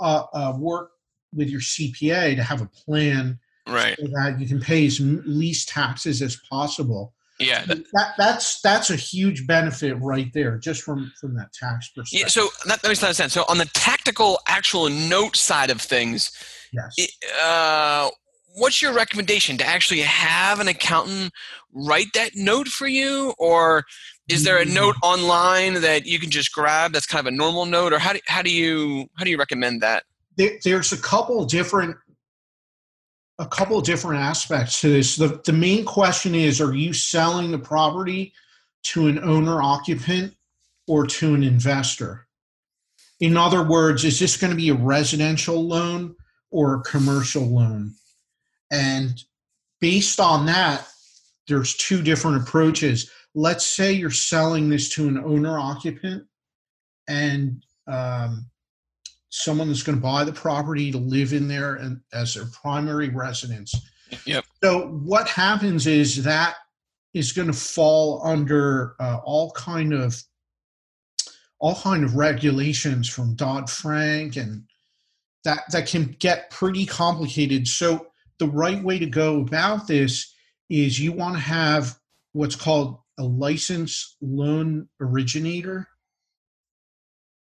[0.00, 0.90] uh, uh, work
[1.32, 3.38] with your CPA to have a plan
[3.68, 8.60] right so that you can pay as least taxes as possible Yeah, that, that, that's
[8.62, 12.20] that's a huge benefit right there, just from from that tax perspective.
[12.20, 13.34] Yeah, so that, that makes a lot of sense.
[13.34, 16.32] So on the tactical, actual note side of things,
[16.72, 16.94] yes.
[16.96, 17.10] It,
[17.42, 18.10] uh,
[18.54, 21.30] what's your recommendation to actually have an accountant
[21.74, 23.84] write that note for you, or
[24.28, 24.74] is there a mm.
[24.74, 28.14] note online that you can just grab that's kind of a normal note, or how
[28.14, 30.04] do how do you how do you recommend that?
[30.36, 31.96] There, there's a couple different
[33.38, 35.16] a couple of different aspects to this.
[35.16, 38.32] The, the main question is Are you selling the property
[38.84, 40.34] to an owner occupant
[40.86, 42.26] or to an investor?
[43.20, 46.14] In other words, is this going to be a residential loan
[46.50, 47.94] or a commercial loan?
[48.70, 49.22] And
[49.80, 50.86] based on that,
[51.48, 53.10] there's two different approaches.
[53.34, 56.26] Let's say you're selling this to an owner occupant
[57.08, 58.46] and um,
[59.28, 63.08] someone that's going to buy the property to live in there and as their primary
[63.08, 63.74] residence.
[64.24, 64.44] Yep.
[64.62, 66.56] So what happens is that
[67.12, 70.22] is going to fall under uh, all kind of
[71.58, 74.64] all kind of regulations from Dodd Frank and
[75.44, 77.66] that that can get pretty complicated.
[77.66, 78.08] So
[78.38, 80.34] the right way to go about this
[80.68, 81.96] is you want to have
[82.32, 85.88] what's called a licensed loan originator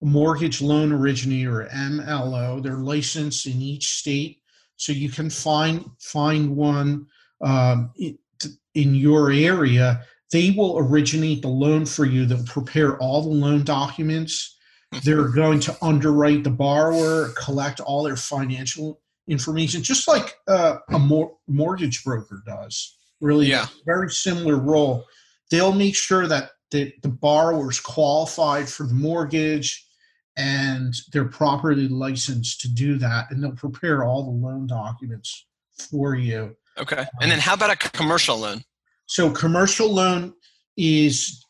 [0.02, 2.62] mortgage loan originator MLO.
[2.62, 4.41] They're licensed in each state,
[4.76, 7.08] so you can find find one
[7.41, 10.04] um, in, your area.
[10.32, 12.26] They will originate the loan for you.
[12.26, 14.56] They'll prepare all the loan documents.
[15.04, 21.00] They're going to underwrite the borrower, collect all their financial information, just like uh, a
[21.00, 22.98] mor- mortgage broker does.
[23.20, 23.68] Really, yeah.
[23.86, 25.06] very similar role.
[25.50, 29.86] They'll make sure that the, the borrower's qualified for the mortgage
[30.38, 35.47] and they're properly licensed to do that and they'll prepare all the loan documents
[35.89, 36.55] for you.
[36.77, 37.05] Okay.
[37.21, 38.63] And then how about a commercial loan?
[39.07, 40.33] So commercial loan
[40.77, 41.43] is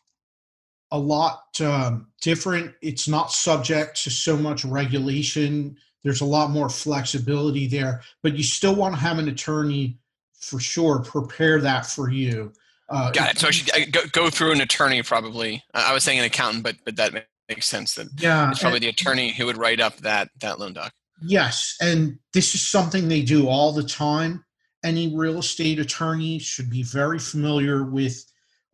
[0.90, 2.74] a lot um, different.
[2.80, 5.76] It's not subject to so much regulation.
[6.02, 9.98] There's a lot more flexibility there but you still want to have an attorney
[10.40, 12.52] for sure prepare that for you.
[12.88, 13.38] Uh, Got it.
[13.38, 15.62] So I should go, go through an attorney, probably.
[15.74, 18.84] I was saying an accountant, but but that makes sense that yeah, it's probably and,
[18.84, 20.92] the attorney who would write up that that loan doc.
[21.22, 24.44] Yes, and this is something they do all the time.
[24.84, 28.24] Any real estate attorney should be very familiar with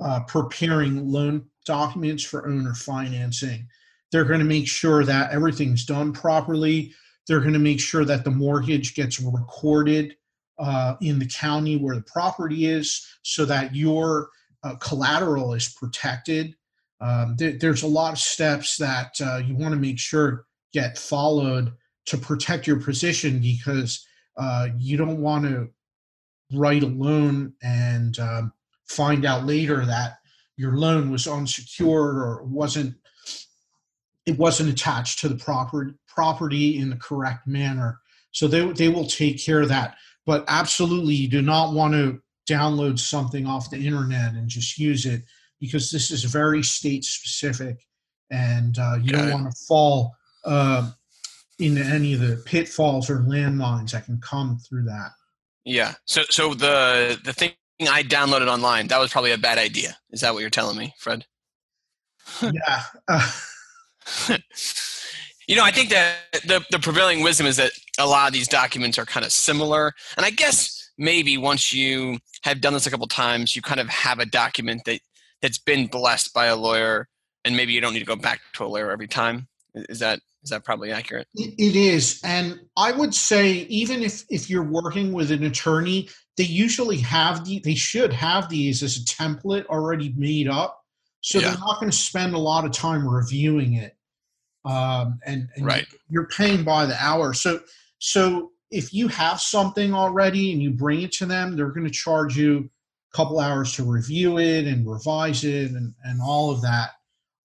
[0.00, 3.66] uh, preparing loan documents for owner financing.
[4.12, 6.92] They're going to make sure that everything's done properly.
[7.26, 10.14] They're going to make sure that the mortgage gets recorded
[10.58, 14.28] uh, in the county where the property is so that your
[14.62, 16.54] uh, collateral is protected
[17.04, 20.96] um, th- there's a lot of steps that uh, you want to make sure get
[20.96, 21.72] followed
[22.06, 24.06] to protect your position because
[24.38, 25.68] uh, you don't want to
[26.52, 28.52] write a loan and um,
[28.86, 30.14] find out later that
[30.56, 32.94] your loan was unsecured or wasn't
[34.26, 37.98] it wasn't attached to the proper property in the correct manner.
[38.30, 39.96] So they, they will take care of that.
[40.24, 45.04] But absolutely you do not want to download something off the internet and just use
[45.04, 45.24] it
[45.60, 47.78] because this is very state specific
[48.30, 50.90] and uh, you don't want to fall uh,
[51.58, 55.10] into any of the pitfalls or landmines that can come through that.
[55.64, 55.94] Yeah.
[56.04, 59.96] So, so the the thing I downloaded online that was probably a bad idea.
[60.10, 61.24] Is that what you're telling me, Fred?
[62.42, 62.82] yeah.
[63.08, 63.30] Uh,
[65.48, 68.48] you know, I think that the the prevailing wisdom is that a lot of these
[68.48, 72.90] documents are kind of similar, and I guess maybe once you have done this a
[72.90, 75.00] couple times, you kind of have a document that
[75.44, 77.06] that's been blessed by a lawyer
[77.44, 80.18] and maybe you don't need to go back to a lawyer every time is that
[80.42, 85.12] is that probably accurate it is and i would say even if if you're working
[85.12, 90.14] with an attorney they usually have the they should have these as a template already
[90.16, 90.82] made up
[91.20, 91.50] so yeah.
[91.50, 93.94] they're not going to spend a lot of time reviewing it
[94.64, 95.86] um, and, and right.
[96.08, 97.60] you're paying by the hour so
[97.98, 101.92] so if you have something already and you bring it to them they're going to
[101.92, 102.70] charge you
[103.14, 106.90] couple hours to review it and revise it and, and all of that.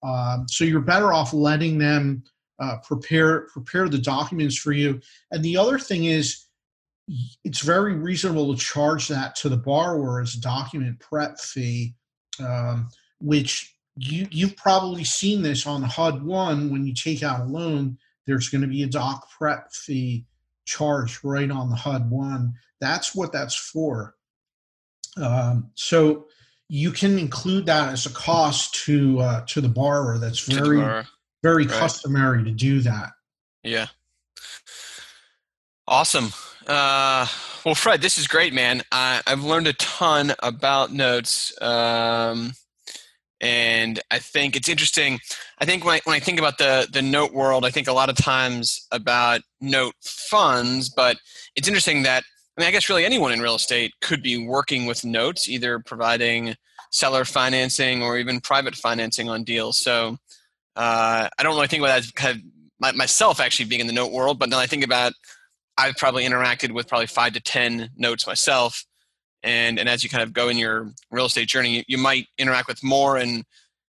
[0.03, 2.23] Um, so you're better off letting them
[2.59, 4.99] uh, prepare prepare the documents for you.
[5.31, 6.45] And the other thing is,
[7.43, 11.95] it's very reasonable to charge that to the borrower as a document prep fee,
[12.39, 12.89] um,
[13.19, 17.97] which you you've probably seen this on HUD one when you take out a loan.
[18.25, 20.25] There's going to be a doc prep fee
[20.65, 22.53] charged right on the HUD one.
[22.79, 24.15] That's what that's for.
[25.21, 26.27] Um, so
[26.67, 30.17] you can include that as a cost to uh, to the borrower.
[30.17, 31.03] That's very
[31.43, 31.69] very right.
[31.69, 33.11] customary to do that.
[33.63, 33.87] Yeah.
[35.87, 36.31] Awesome.
[36.67, 37.25] Uh,
[37.65, 38.83] well, Fred, this is great, man.
[38.91, 42.53] I, have learned a ton about notes, um,
[43.41, 45.19] and I think it's interesting.
[45.57, 47.93] I think when I, when I think about the the note world, I think a
[47.93, 51.17] lot of times about note funds, but
[51.55, 52.23] it's interesting that
[52.59, 55.79] I mean, I guess really anyone in real estate could be working with notes, either
[55.79, 56.55] providing
[56.91, 59.77] seller financing or even private financing on deals.
[59.77, 60.17] So
[60.75, 62.43] uh, I don't really think about that kind of
[62.81, 65.13] my, myself actually being in the note world, but then I think about
[65.77, 68.83] I've probably interacted with probably five to ten notes myself,
[69.41, 72.27] and and as you kind of go in your real estate journey, you, you might
[72.37, 73.45] interact with more and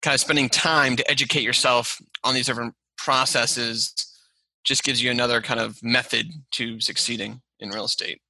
[0.03, 3.93] kind of spending time to educate yourself on these different processes
[4.63, 8.21] just gives you another kind of method to succeeding in real estate.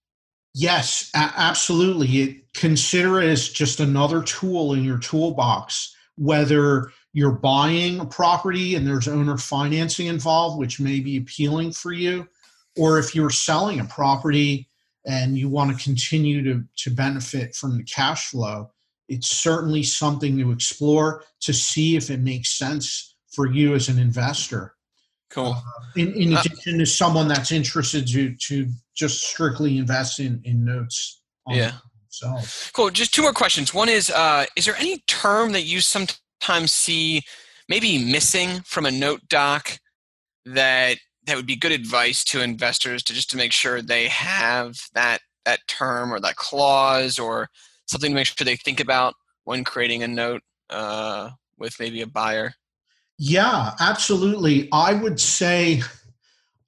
[0.55, 2.45] Yes, absolutely.
[2.55, 8.87] Consider it as just another tool in your toolbox, whether you're buying a property and
[8.87, 12.29] there's owner financing involved, which may be appealing for you,
[12.77, 14.69] or if you're selling a property
[15.07, 18.71] and you want to continue to, to benefit from the cash flow,
[19.09, 23.99] it's certainly something to explore to see if it makes sense for you as an
[23.99, 24.75] investor.
[25.33, 25.57] Cool.
[25.57, 30.41] Uh, in, in uh, addition to someone that's interested to to just strictly invest in
[30.45, 31.23] in notes.
[31.49, 31.73] yeah.
[32.09, 32.39] So
[32.75, 32.91] cool.
[32.91, 33.73] Just two more questions.
[33.73, 37.23] One is, uh, is there any term that you sometimes see
[37.71, 39.79] maybe missing from a note doc
[40.45, 44.77] that that would be good advice to investors to just to make sure they have
[44.93, 47.49] that that term or that clause or
[47.87, 49.15] something to make sure they think about
[49.45, 52.53] when creating a note uh, with maybe a buyer?
[53.25, 54.69] Yeah, absolutely.
[54.73, 55.81] I would say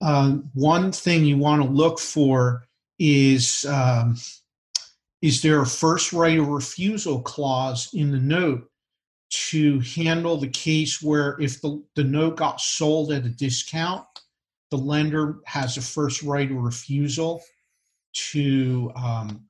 [0.01, 4.17] uh, one thing you want to look for is um,
[5.21, 8.71] is there a first right of refusal clause in the note
[9.51, 14.07] to handle the case where if the, the note got sold at a discount,
[14.71, 17.43] the lender has a first right of refusal
[18.13, 19.45] to um,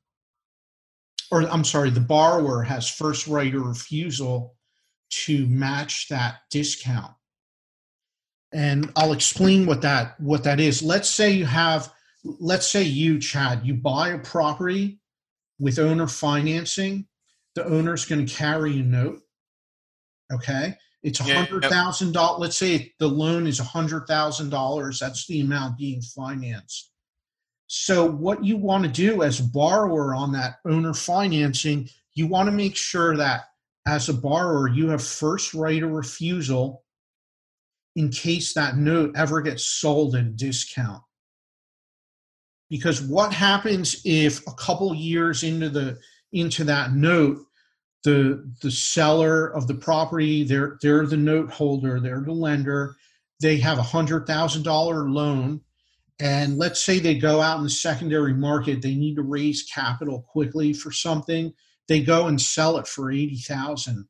[1.30, 4.54] or I'm sorry, the borrower has first right of refusal
[5.24, 7.12] to match that discount.
[8.52, 10.82] And I'll explain what that what that is.
[10.82, 11.92] Let's say you have
[12.24, 15.00] let's say you Chad, you buy a property
[15.58, 17.06] with owner financing,
[17.54, 19.20] the owner's going to carry a note.
[20.32, 20.76] Okay?
[21.02, 22.40] It's a hundred thousand dollars.
[22.40, 24.98] Let's say the loan is a hundred thousand dollars.
[24.98, 26.90] That's the amount being financed.
[27.66, 32.46] So, what you want to do as a borrower on that owner financing, you want
[32.46, 33.44] to make sure that
[33.86, 36.82] as a borrower, you have first right of refusal
[37.96, 41.02] in case that note ever gets sold at a discount.
[42.70, 45.98] Because what happens if a couple years into the
[46.32, 47.38] into that note,
[48.04, 52.96] the the seller of the property, they're they're the note holder, they're the lender,
[53.40, 55.60] they have a hundred thousand dollar loan,
[56.18, 60.22] and let's say they go out in the secondary market, they need to raise capital
[60.22, 61.52] quickly for something
[61.88, 64.06] they go and sell it for 80,000.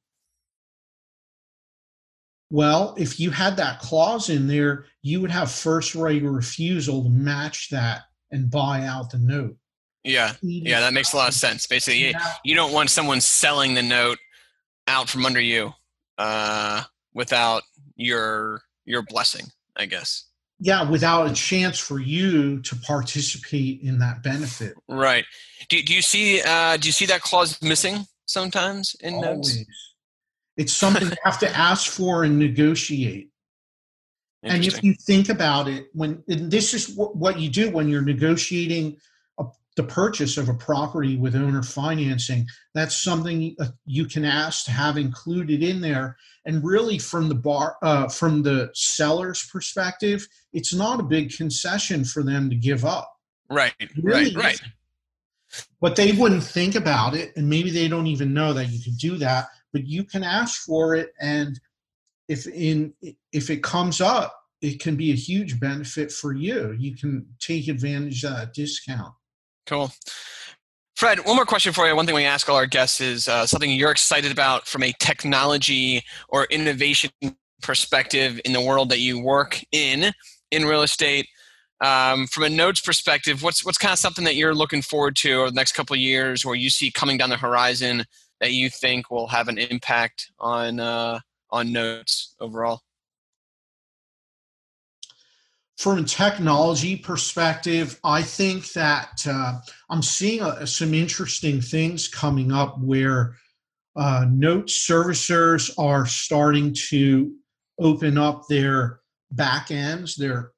[2.50, 7.02] Well, if you had that clause in there, you would have first right of refusal
[7.02, 9.56] to match that and buy out the note.
[10.04, 10.34] Yeah.
[10.42, 11.66] Yeah, that makes a lot of sense.
[11.66, 14.18] Basically, now, you don't want someone selling the note
[14.86, 15.72] out from under you
[16.18, 16.82] uh,
[17.14, 17.62] without
[17.96, 19.46] your your blessing,
[19.76, 20.26] I guess
[20.60, 24.74] yeah without a chance for you to participate in that benefit.
[24.88, 25.24] Right.
[25.68, 29.56] Do, do you see uh, do you see that clause missing sometimes in Always.
[29.56, 29.64] notes
[30.56, 33.30] it's something you have to ask for and negotiate.
[34.42, 38.98] And if you think about it when this is what you do when you're negotiating
[39.76, 44.70] the purchase of a property with owner financing that's something uh, you can ask to
[44.70, 46.16] have included in there.
[46.46, 52.04] And really from the bar uh, from the seller's perspective it's not a big concession
[52.04, 53.10] for them to give up.
[53.50, 54.44] Right really right.
[54.44, 54.60] right
[55.80, 58.94] but they wouldn't think about it and maybe they don't even know that you can
[58.94, 61.60] do that but you can ask for it and
[62.28, 62.92] if in
[63.32, 66.74] if it comes up it can be a huge benefit for you.
[66.78, 69.12] You can take advantage of that discount
[69.66, 69.90] cool
[70.96, 71.96] Fred, one more question for you.
[71.96, 74.92] One thing we ask all our guests is uh, something you're excited about from a
[75.00, 77.10] technology or innovation
[77.62, 80.12] perspective in the world that you work in,
[80.52, 81.26] in real estate.
[81.80, 85.32] Um, from a notes perspective, what's what's kind of something that you're looking forward to
[85.32, 88.04] over the next couple of years, or you see coming down the horizon
[88.40, 91.18] that you think will have an impact on uh,
[91.50, 92.83] on notes overall?
[95.76, 99.60] From a technology perspective, I think that uh,
[99.90, 103.36] I'm seeing uh, some interesting things coming up where
[103.96, 107.32] uh, note servicers are starting to
[107.78, 109.00] open up their
[109.30, 110.52] back ends, their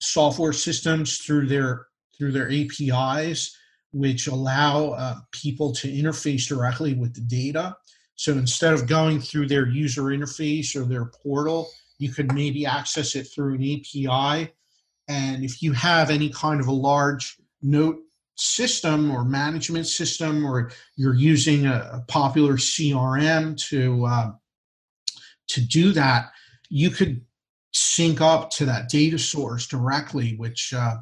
[0.00, 3.56] software systems through their through their APIs,
[3.92, 7.76] which allow uh, people to interface directly with the data.
[8.16, 13.14] So instead of going through their user interface or their portal, you could maybe access
[13.14, 14.52] it through an API.
[15.08, 17.98] And if you have any kind of a large note
[18.36, 24.30] system or management system, or you're using a, popular CRM to uh,
[25.48, 26.30] to do that,
[26.68, 27.22] you could
[27.72, 30.96] sync up to that data source directly, which uh,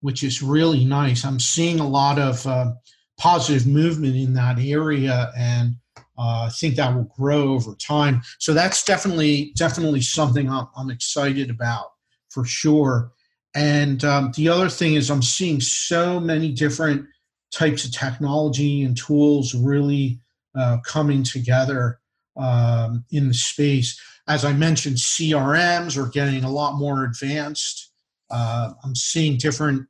[0.00, 1.24] which is really nice.
[1.24, 2.72] I'm seeing a lot of uh,
[3.18, 5.76] positive movement in that area, and
[6.18, 8.22] uh, I think that will grow over time.
[8.38, 11.92] So that's definitely definitely something I'm, I'm excited about
[12.28, 13.12] for sure.
[13.54, 17.06] And um, the other thing is, I'm seeing so many different
[17.50, 20.20] types of technology and tools really
[20.54, 21.98] uh, coming together
[22.36, 24.00] um, in the space.
[24.28, 27.92] As I mentioned, CRMs are getting a lot more advanced.
[28.30, 29.86] Uh, I'm seeing different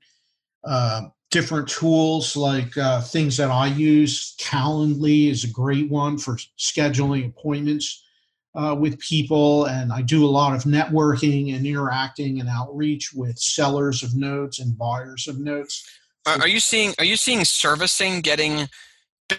[0.69, 4.37] uh, different tools like uh, things that I use.
[4.37, 8.05] Calendly is a great one for scheduling appointments
[8.55, 13.39] uh, with people, and I do a lot of networking and interacting and outreach with
[13.39, 15.89] sellers of notes and buyers of notes.
[16.27, 18.69] Are, are you seeing Are you seeing servicing getting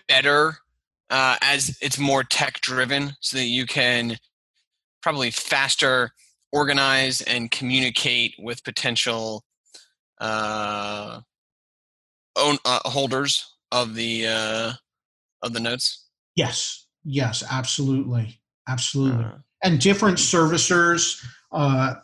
[0.07, 0.57] better
[1.09, 4.17] uh, as it's more tech driven, so that you can
[5.01, 6.11] probably faster
[6.51, 9.43] organize and communicate with potential
[10.19, 11.21] uh,
[12.35, 14.73] own uh, holders of the uh,
[15.41, 16.07] of the notes?
[16.35, 19.25] Yes, yes, absolutely, absolutely.
[19.25, 21.95] Uh, and different servicers uh,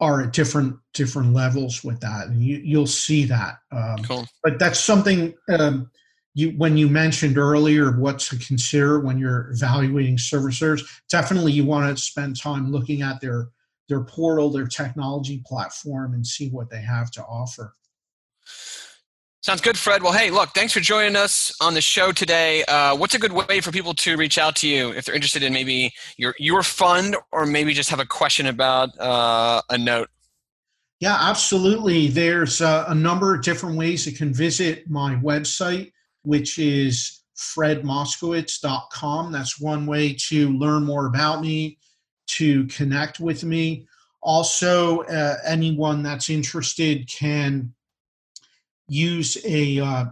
[0.00, 3.58] are at different different levels with that, and you you'll see that.
[3.72, 4.26] Um, cool.
[4.42, 5.34] But that's something.
[5.48, 5.90] Um,
[6.32, 11.96] you, when you mentioned earlier what to consider when you're evaluating servicers, definitely you want
[11.96, 13.48] to spend time looking at their
[13.90, 17.74] their portal, their technology platform, and see what they have to offer.
[19.42, 20.02] Sounds good, Fred.
[20.02, 22.62] Well, hey, look, thanks for joining us on the show today.
[22.64, 25.42] Uh, what's a good way for people to reach out to you if they're interested
[25.42, 30.08] in maybe your your fund or maybe just have a question about uh, a note?
[31.00, 32.08] Yeah, absolutely.
[32.08, 39.32] There's a, a number of different ways you can visit my website, which is fredmoskowitz.com.
[39.32, 41.78] That's one way to learn more about me,
[42.36, 43.86] to connect with me.
[44.22, 47.72] Also, uh, anyone that's interested can
[48.88, 50.06] use a uh,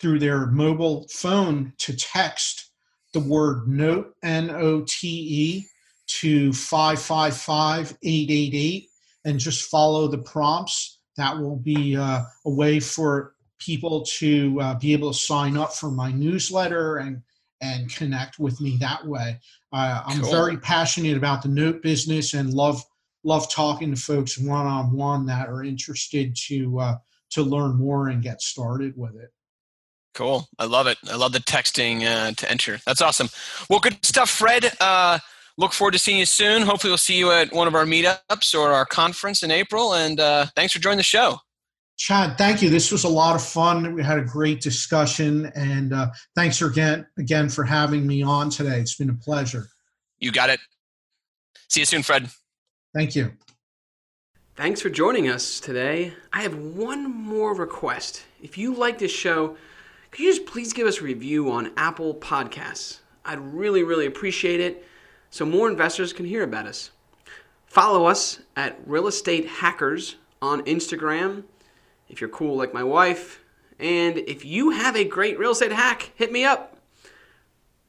[0.00, 2.72] through their mobile phone to text
[3.12, 5.66] the word note n-o-t-e
[6.06, 8.86] to 555-888
[9.24, 14.74] and just follow the prompts that will be uh, a way for people to uh,
[14.74, 17.22] be able to sign up for my newsletter and
[17.60, 19.38] and connect with me that way
[19.72, 20.30] uh, i'm cool.
[20.30, 22.82] very passionate about the note business and love
[23.24, 26.96] love talking to folks one-on-one that are interested to uh,
[27.30, 29.30] to learn more and get started with it.
[30.14, 30.46] Cool.
[30.58, 30.98] I love it.
[31.10, 32.78] I love the texting uh, to enter.
[32.84, 33.30] That's awesome.
[33.70, 34.70] Well, good stuff, Fred.
[34.78, 35.18] Uh,
[35.56, 36.62] look forward to seeing you soon.
[36.62, 39.94] Hopefully, we'll see you at one of our meetups or our conference in April.
[39.94, 41.38] And uh, thanks for joining the show.
[41.96, 42.70] Chad, thank you.
[42.70, 43.94] This was a lot of fun.
[43.94, 48.80] We had a great discussion, and uh, thanks again again for having me on today.
[48.80, 49.66] It's been a pleasure.
[50.18, 50.60] You got it.
[51.68, 52.28] See you soon, Fred.
[52.94, 53.32] Thank you.
[54.54, 56.12] Thanks for joining us today.
[56.32, 58.24] I have one more request.
[58.42, 59.56] If you like this show,
[60.10, 62.98] could you just please give us a review on Apple Podcasts?
[63.24, 64.84] I'd really, really appreciate it
[65.30, 66.90] so more investors can hear about us.
[67.66, 71.44] Follow us at Real Estate Hackers on Instagram
[72.12, 73.40] if you're cool like my wife.
[73.80, 76.76] And if you have a great real estate hack, hit me up.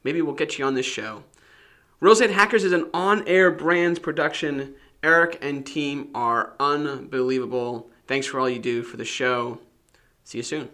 [0.02, 1.22] Maybe we'll get you on this show.
[2.00, 7.90] Real Estate Hackers is an on air brands production Eric and team are unbelievable.
[8.06, 9.60] Thanks for all you do for the show.
[10.24, 10.70] See you soon.